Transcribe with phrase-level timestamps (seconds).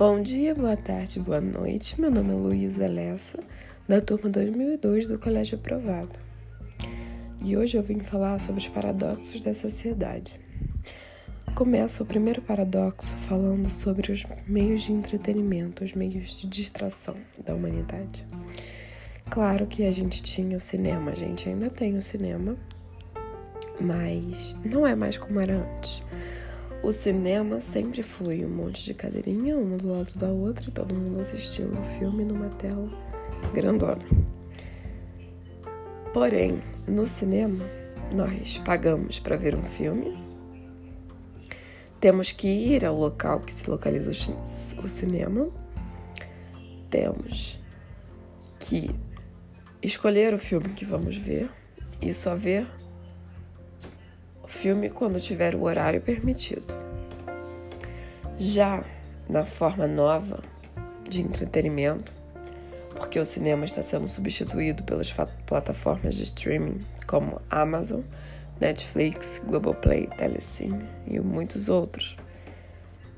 [0.00, 2.00] Bom dia, boa tarde, boa noite.
[2.00, 3.38] Meu nome é Luísa Lessa,
[3.86, 6.18] da turma 2002 do Colégio Aprovado.
[7.44, 10.40] E hoje eu vim falar sobre os paradoxos da sociedade.
[11.54, 17.54] Começa o primeiro paradoxo falando sobre os meios de entretenimento, os meios de distração da
[17.54, 18.26] humanidade.
[19.28, 22.56] Claro que a gente tinha o cinema, a gente ainda tem o cinema,
[23.78, 26.02] mas não é mais como era antes.
[26.82, 30.94] O cinema sempre foi um monte de cadeirinha, uma do lado da outra, e todo
[30.94, 32.88] mundo assistindo o filme numa tela
[33.52, 34.04] grandona.
[36.14, 37.64] Porém, no cinema,
[38.14, 40.18] nós pagamos para ver um filme,
[42.00, 44.10] temos que ir ao local que se localiza
[44.82, 45.50] o cinema,
[46.88, 47.60] temos
[48.58, 48.90] que
[49.82, 51.50] escolher o filme que vamos ver
[52.00, 52.66] e só ver
[54.50, 56.76] filme quando tiver o horário permitido.
[58.38, 58.84] Já
[59.28, 60.42] na forma nova
[61.08, 62.12] de entretenimento,
[62.94, 65.14] porque o cinema está sendo substituído pelas
[65.46, 68.02] plataformas de streaming como Amazon,
[68.60, 72.16] Netflix, Globoplay, Telecine e muitos outros.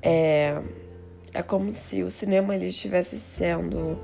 [0.00, 0.60] É,
[1.32, 3.98] é como se o cinema ele estivesse sendo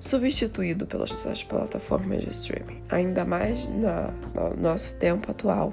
[0.00, 5.72] substituído pelas suas plataformas de streaming, ainda mais na, no nosso tempo atual,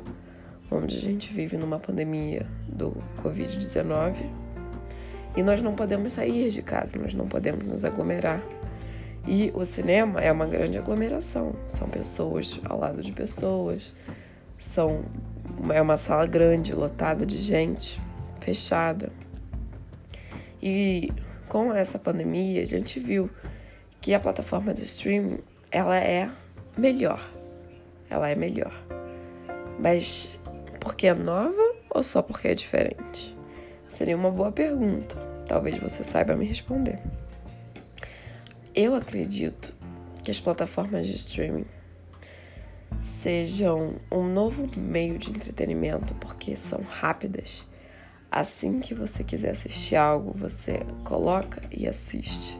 [0.72, 4.16] onde a gente vive numa pandemia do Covid-19
[5.36, 8.41] e nós não podemos sair de casa, nós não podemos nos aglomerar.
[9.28, 13.94] E o cinema é uma grande aglomeração, são pessoas ao lado de pessoas,
[14.58, 15.03] são
[15.72, 18.02] é uma sala grande, lotada de gente,
[18.39, 19.11] fechada.
[20.61, 21.11] E
[21.47, 23.30] com essa pandemia, a gente viu
[24.00, 26.30] que a plataforma de streaming, ela é
[26.78, 27.22] melhor.
[28.09, 28.73] Ela é melhor.
[29.80, 30.39] Mas
[30.81, 33.37] porque é nova ou só porque é diferente?
[33.87, 35.15] Seria uma boa pergunta.
[35.47, 36.99] Talvez você saiba me responder.
[38.73, 39.73] Eu acredito
[40.23, 41.66] que as plataformas de streaming
[43.03, 47.67] sejam um novo meio de entretenimento porque são rápidas.
[48.31, 52.57] Assim que você quiser assistir algo, você coloca e assiste.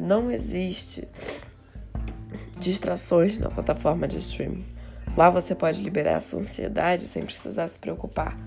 [0.00, 1.06] Não existe
[2.58, 4.77] distrações na plataforma de streaming.
[5.18, 8.38] Lá você pode liberar a sua ansiedade sem precisar se preocupar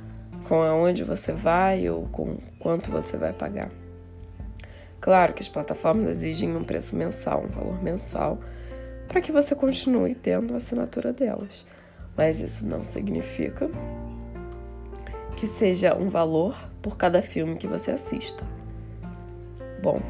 [0.48, 3.70] com aonde você vai ou com quanto você vai pagar.
[5.02, 8.40] Claro que as plataformas exigem um preço mensal, um valor mensal,
[9.06, 11.66] para que você continue tendo a assinatura delas.
[12.16, 13.70] Mas isso não significa
[15.36, 18.46] que seja um valor por cada filme que você assista.
[19.84, 20.02] Bom,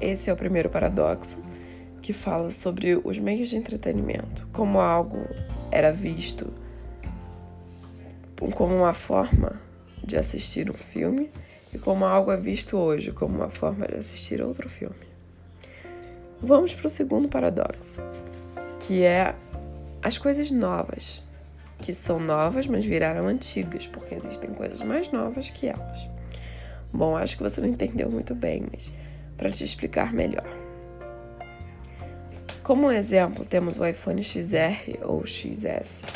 [0.00, 1.42] esse é o primeiro paradoxo
[2.00, 5.18] que fala sobre os meios de entretenimento como algo
[5.70, 6.52] era visto
[8.54, 9.60] como uma forma
[10.02, 11.30] de assistir um filme
[11.72, 15.10] e como algo é visto hoje como uma forma de assistir outro filme.
[16.42, 18.00] Vamos para o segundo paradoxo,
[18.80, 19.34] que é
[20.02, 21.22] as coisas novas,
[21.78, 26.08] que são novas, mas viraram antigas, porque existem coisas mais novas que elas.
[26.92, 28.92] Bom, acho que você não entendeu muito bem, mas
[29.36, 30.69] para te explicar melhor.
[32.70, 36.06] Como exemplo, temos o iPhone XR ou XS.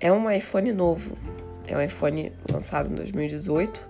[0.00, 1.16] É um iPhone novo,
[1.64, 3.80] é um iPhone lançado em 2018,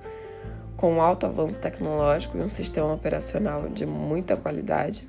[0.77, 5.09] com alto avanço tecnológico e um sistema operacional de muita qualidade.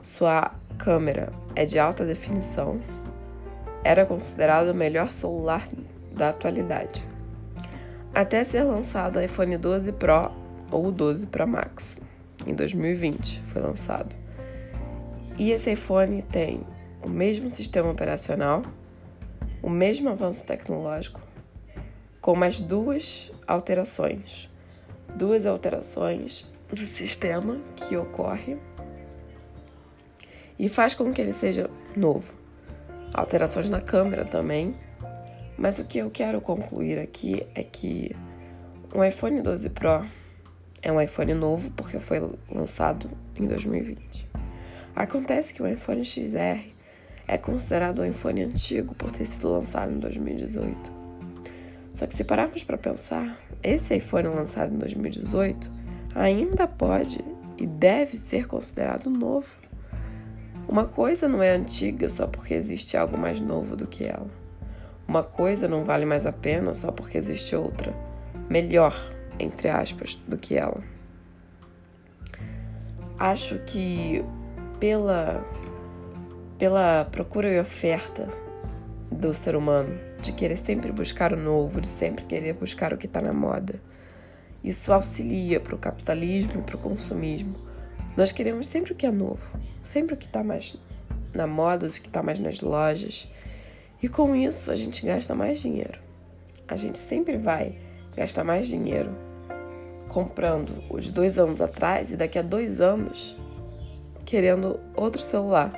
[0.00, 2.80] Sua câmera é de alta definição.
[3.84, 5.68] Era considerado o melhor celular
[6.12, 7.06] da atualidade.
[8.14, 10.30] Até ser lançado o iPhone 12 Pro
[10.70, 12.00] ou 12 Pro Max,
[12.46, 14.23] em 2020 foi lançado.
[15.36, 16.60] E esse iPhone tem
[17.02, 18.62] o mesmo sistema operacional,
[19.62, 21.20] o mesmo avanço tecnológico,
[22.20, 24.48] com mais duas alterações.
[25.16, 28.56] Duas alterações do sistema que ocorre
[30.58, 32.32] e faz com que ele seja novo.
[33.12, 34.74] Alterações na câmera também.
[35.56, 38.14] Mas o que eu quero concluir aqui é que
[38.92, 40.04] o iPhone 12 Pro
[40.82, 42.20] é um iPhone novo porque foi
[42.50, 44.33] lançado em 2020.
[44.94, 46.72] Acontece que o iPhone XR
[47.26, 50.92] é considerado um iPhone antigo por ter sido lançado em 2018.
[51.92, 55.70] Só que se pararmos para pensar, esse iPhone lançado em 2018
[56.14, 57.18] ainda pode
[57.58, 59.48] e deve ser considerado novo.
[60.68, 64.30] Uma coisa não é antiga só porque existe algo mais novo do que ela.
[65.06, 67.94] Uma coisa não vale mais a pena só porque existe outra,
[68.48, 68.94] melhor,
[69.38, 70.82] entre aspas, do que ela.
[73.18, 74.24] Acho que
[74.84, 75.42] pela,
[76.58, 78.28] pela procura e oferta
[79.10, 83.06] do ser humano, de querer sempre buscar o novo, de sempre querer buscar o que
[83.06, 83.80] está na moda.
[84.62, 87.54] Isso auxilia para o capitalismo e para o consumismo.
[88.14, 89.40] Nós queremos sempre o que é novo,
[89.82, 90.76] sempre o que está mais
[91.32, 93.26] na moda, o que está mais nas lojas.
[94.02, 95.98] E com isso a gente gasta mais dinheiro.
[96.68, 97.74] A gente sempre vai
[98.14, 99.16] gastar mais dinheiro
[100.10, 103.34] comprando os dois anos atrás e daqui a dois anos
[104.24, 105.72] querendo outro celular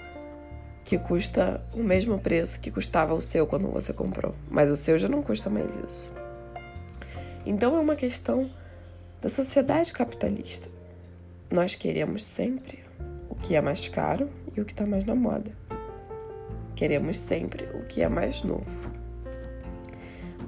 [0.85, 4.97] que custa o mesmo preço que custava o seu quando você comprou, mas o seu
[4.99, 6.13] já não custa mais isso.
[7.45, 8.49] Então é uma questão
[9.21, 10.69] da sociedade capitalista.
[11.51, 12.85] Nós queremos sempre
[13.29, 15.51] o que é mais caro e o que está mais na moda.
[16.77, 18.65] Queremos sempre o que é mais novo.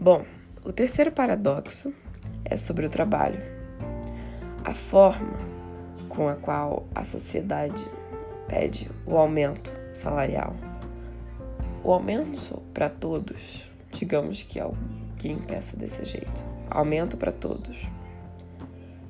[0.00, 0.24] Bom,
[0.64, 1.92] o terceiro paradoxo
[2.44, 3.40] é sobre o trabalho.
[4.64, 5.47] A forma
[6.18, 7.88] com a qual a sociedade
[8.48, 10.56] pede o aumento salarial.
[11.84, 16.44] O aumento para todos, digamos que alguém peça desse jeito.
[16.68, 17.86] Aumento para todos.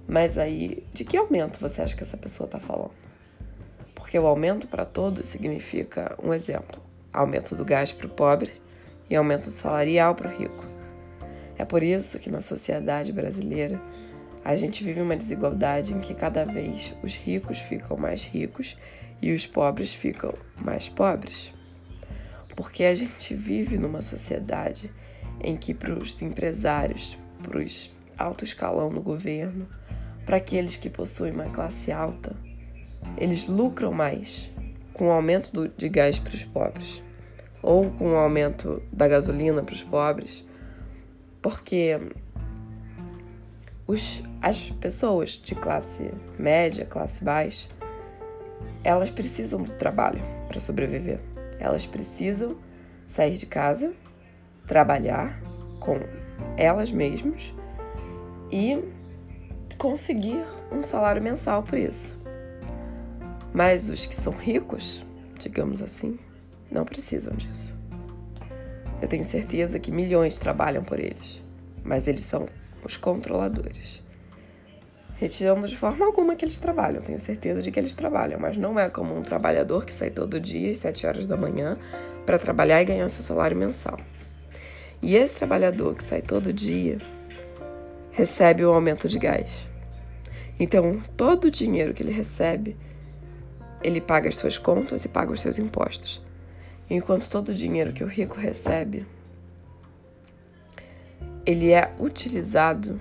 [0.06, 2.93] Mas aí, de que aumento você acha que essa pessoa está falando?
[3.94, 6.78] Porque o aumento para todos significa, um exemplo,
[7.10, 8.52] aumento do gás para o pobre
[9.08, 10.62] e aumento salarial para o rico.
[11.56, 13.81] É por isso que na sociedade brasileira
[14.44, 18.76] a gente vive uma desigualdade em que cada vez os ricos ficam mais ricos
[19.20, 21.52] e os pobres ficam mais pobres.
[22.56, 24.93] Porque a gente vive numa sociedade
[25.40, 29.69] em que para os empresários, para os alto escalão no governo,
[30.26, 32.37] para aqueles que possuem uma classe alta,
[33.17, 34.50] eles lucram mais
[34.93, 37.02] com o aumento do, de gás para os pobres
[37.62, 40.44] ou com o aumento da gasolina para os pobres,
[41.41, 41.99] porque
[43.88, 47.67] os, as pessoas de classe média, classe baixa,
[48.85, 51.19] elas precisam do trabalho para sobreviver.
[51.58, 52.56] Elas precisam
[53.06, 53.94] sair de casa,
[54.67, 55.40] trabalhar
[55.81, 55.99] com
[56.58, 57.55] elas mesmas
[58.52, 58.79] e
[59.79, 62.23] conseguir um salário mensal por isso.
[63.55, 65.02] Mas os que são ricos,
[65.41, 66.19] digamos assim,
[66.70, 67.75] não precisam disso.
[69.00, 71.43] Eu tenho certeza que milhões trabalham por eles,
[71.82, 72.46] mas eles são
[72.85, 74.03] os controladores
[75.19, 77.03] retirando de forma alguma que eles trabalham.
[77.03, 80.41] Tenho certeza de que eles trabalham, mas não é como um trabalhador que sai todo
[80.41, 81.77] dia às 7 horas da manhã
[82.25, 83.99] para trabalhar e ganhar seu salário mensal.
[85.03, 86.99] E esse trabalhador que sai todo dia
[88.13, 89.51] recebe o aumento de gás.
[90.59, 92.77] Então, todo o dinheiro que ele recebe,
[93.83, 96.21] ele paga as suas contas e paga os seus impostos.
[96.91, 99.07] Enquanto todo o dinheiro que o rico recebe,
[101.49, 103.00] ele é utilizado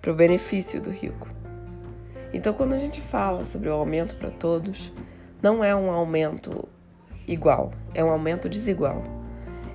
[0.00, 1.28] para o benefício do rico.
[2.32, 4.90] Então, quando a gente fala sobre o aumento para todos,
[5.42, 6.66] não é um aumento
[7.28, 9.04] igual, é um aumento desigual.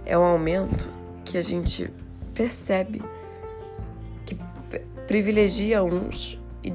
[0.08, 0.90] É um aumento
[1.24, 1.94] que a gente
[2.34, 3.00] percebe
[4.26, 4.36] que
[5.06, 6.72] privilegia uns e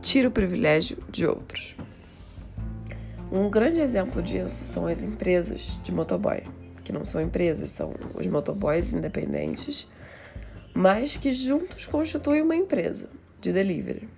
[0.00, 1.76] tira o privilégio de outros.
[3.30, 6.42] Um grande exemplo disso são as empresas de motoboy,
[6.82, 9.86] que não são empresas, são os motoboys independentes,
[10.74, 13.08] mas que juntos constituem uma empresa
[13.40, 14.08] de delivery.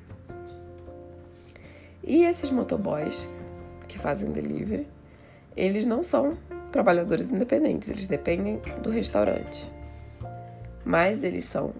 [2.02, 3.28] E esses motoboys
[3.86, 4.88] que fazem delivery,
[5.54, 6.38] eles não são
[6.72, 9.70] trabalhadores independentes, eles dependem do restaurante.
[10.84, 11.74] Mas eles são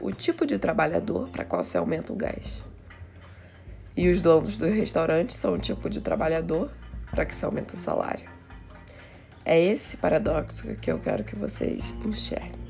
[0.00, 2.62] o tipo de trabalhador para qual se aumenta o gás.
[3.96, 6.70] E os donos do restaurante são o tipo de trabalhador
[7.10, 8.28] para que se aumenta o salário.
[9.44, 12.63] É esse paradoxo que eu quero que vocês enxerguem.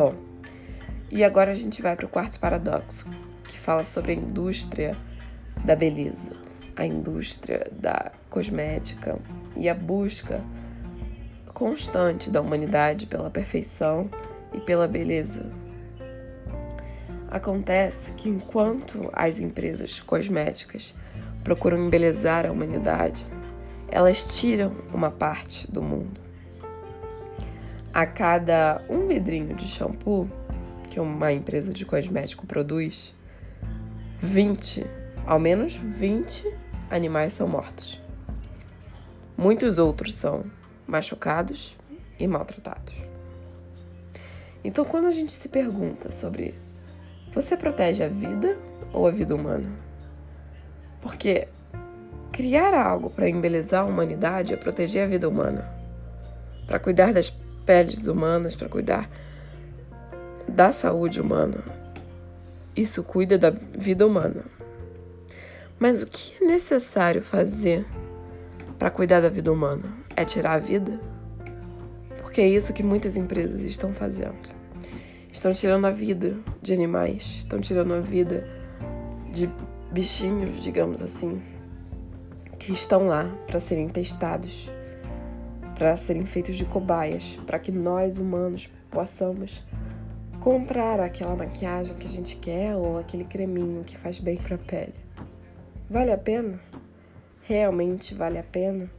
[0.00, 0.14] Bom,
[1.10, 3.06] e agora a gente vai para o quarto paradoxo,
[3.44, 4.96] que fala sobre a indústria
[5.62, 6.34] da beleza,
[6.74, 9.18] a indústria da cosmética
[9.54, 10.42] e a busca
[11.52, 14.08] constante da humanidade pela perfeição
[14.54, 15.52] e pela beleza.
[17.30, 20.94] Acontece que enquanto as empresas cosméticas
[21.44, 23.26] procuram embelezar a humanidade,
[23.86, 26.29] elas tiram uma parte do mundo.
[27.92, 30.30] A cada um vidrinho de shampoo
[30.88, 33.14] que uma empresa de cosmético produz,
[34.20, 34.86] 20
[35.26, 36.52] ao menos 20
[36.90, 38.00] animais são mortos.
[39.36, 40.44] Muitos outros são
[40.86, 41.76] machucados
[42.18, 42.94] e maltratados.
[44.62, 46.54] Então, quando a gente se pergunta sobre
[47.32, 48.58] você protege a vida
[48.92, 49.70] ou a vida humana?
[51.00, 51.48] Porque
[52.32, 55.72] criar algo para embelezar a humanidade é proteger a vida humana,
[56.66, 57.30] para cuidar das
[57.70, 59.08] peles humanas, para cuidar
[60.48, 61.62] da saúde humana.
[62.74, 64.42] Isso cuida da vida humana.
[65.78, 67.86] Mas o que é necessário fazer
[68.76, 69.84] para cuidar da vida humana?
[70.16, 70.98] É tirar a vida?
[72.20, 74.50] Porque é isso que muitas empresas estão fazendo.
[75.32, 78.48] estão tirando a vida de animais, estão tirando a vida
[79.32, 79.48] de
[79.92, 81.40] bichinhos, digamos assim,
[82.58, 84.68] que estão lá para serem testados,
[85.80, 89.64] para serem feitos de cobaias, para que nós humanos possamos
[90.38, 94.58] comprar aquela maquiagem que a gente quer ou aquele creminho que faz bem para a
[94.58, 94.92] pele.
[95.88, 96.60] Vale a pena?
[97.44, 98.90] Realmente vale a pena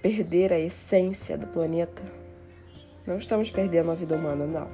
[0.00, 2.04] perder a essência do planeta?
[3.04, 4.68] Não estamos perdendo a vida humana, não,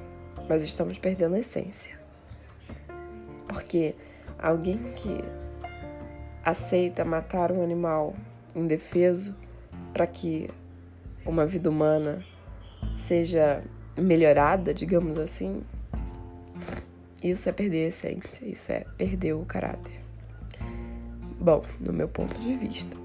[0.47, 1.99] mas estamos perdendo a essência.
[3.47, 3.95] Porque
[4.37, 5.17] alguém que
[6.43, 8.13] aceita matar um animal
[8.55, 9.35] indefeso
[9.91, 10.47] para que
[11.25, 12.23] uma vida humana
[12.97, 13.63] seja
[13.97, 15.63] melhorada, digamos assim,
[17.23, 19.99] isso é perder a essência, isso é perder o caráter.
[21.39, 22.97] Bom, no meu ponto de vista.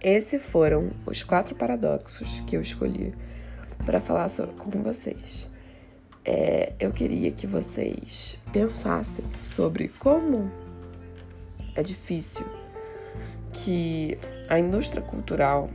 [0.00, 3.14] Esses foram os quatro paradoxos que eu escolhi
[3.86, 4.28] para falar
[4.58, 5.50] com vocês.
[6.24, 10.50] É, eu queria que vocês pensassem sobre como
[11.74, 12.46] é difícil
[13.52, 14.18] que
[14.48, 15.70] a indústria cultural,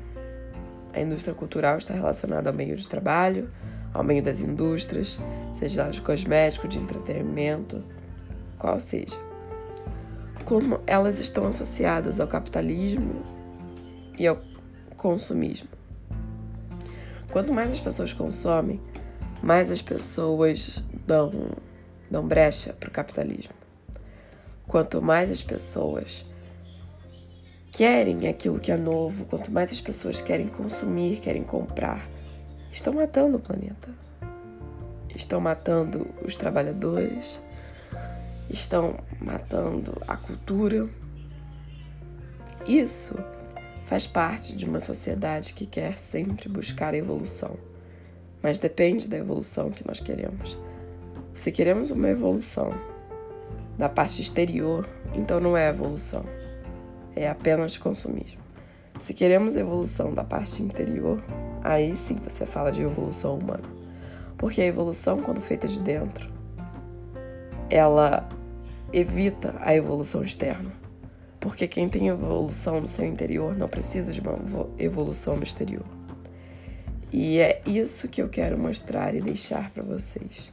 [0.93, 3.49] a indústria cultural está relacionada ao meio de trabalho,
[3.93, 5.19] ao meio das indústrias,
[5.53, 7.83] seja de cosmético, de entretenimento,
[8.57, 9.17] qual seja.
[10.45, 13.23] Como elas estão associadas ao capitalismo
[14.17, 14.39] e ao
[14.97, 15.69] consumismo.
[17.31, 18.81] Quanto mais as pessoas consomem,
[19.41, 21.31] mais as pessoas dão,
[22.09, 23.53] dão brecha para o capitalismo.
[24.67, 26.25] Quanto mais as pessoas
[27.71, 32.07] querem aquilo que é novo, quanto mais as pessoas querem consumir, querem comprar,
[32.71, 33.89] estão matando o planeta.
[35.15, 37.41] Estão matando os trabalhadores,
[38.49, 40.87] estão matando a cultura.
[42.67, 43.15] Isso
[43.85, 47.57] faz parte de uma sociedade que quer sempre buscar a evolução,
[48.41, 50.57] mas depende da evolução que nós queremos.
[51.33, 52.71] Se queremos uma evolução
[53.77, 56.23] da parte exterior, então não é evolução,
[57.19, 58.41] é apenas consumismo.
[58.97, 61.21] Se queremos evolução da parte interior,
[61.61, 63.63] aí sim você fala de evolução humana.
[64.37, 66.29] Porque a evolução, quando feita de dentro,
[67.69, 68.27] ela
[68.93, 70.71] evita a evolução externa.
[71.39, 75.85] Porque quem tem evolução no seu interior não precisa de uma evolução no exterior.
[77.11, 80.51] E é isso que eu quero mostrar e deixar para vocês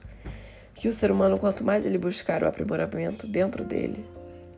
[0.74, 4.04] que o ser humano, quanto mais ele buscar o aprimoramento dentro dele,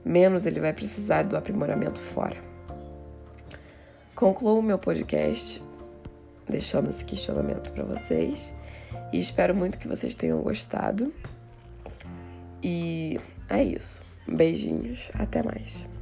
[0.08, 2.36] menos ele vai precisar do aprimoramento fora.
[4.14, 5.62] Concluo meu podcast
[6.48, 8.54] deixando esse questionamento para vocês
[9.12, 11.12] e espero muito que vocês tenham gostado.
[12.62, 14.02] E é isso.
[14.26, 15.98] Beijinhos, até mais.